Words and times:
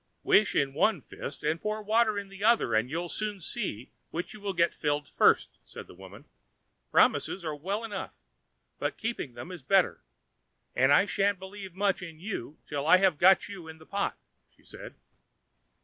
"Wish 0.23 0.55
in 0.55 0.73
one 0.73 0.99
fist, 1.01 1.43
and 1.43 1.61
pour 1.61 1.83
water 1.83 2.17
in 2.17 2.29
the 2.29 2.43
other, 2.43 2.73
and 2.73 2.89
you'll 2.89 3.07
soon 3.07 3.39
see 3.39 3.91
which 4.09 4.33
you 4.33 4.39
will 4.39 4.53
get 4.55 4.73
filled 4.73 5.07
first," 5.07 5.59
said 5.63 5.85
the 5.85 5.93
woman. 5.93 6.25
"Promises 6.89 7.45
are 7.45 7.53
well 7.55 7.83
enough, 7.83 8.15
but 8.79 8.97
keeping 8.97 9.35
them 9.35 9.51
is 9.51 9.61
better, 9.61 10.01
and 10.75 10.91
I 10.91 11.05
sha'n't 11.05 11.37
believe 11.37 11.75
much 11.75 12.01
in 12.01 12.19
you 12.19 12.57
till 12.67 12.87
I 12.87 12.97
have 12.97 13.19
got 13.19 13.47
you 13.47 13.67
in 13.67 13.77
the 13.77 13.85
pot," 13.85 14.17
she 14.49 14.65
said. 14.65 14.95